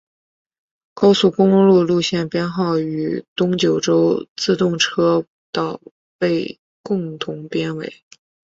[0.95, 5.79] 高速公路路线编号与东九州自动车道
[6.17, 8.01] 被共同编为。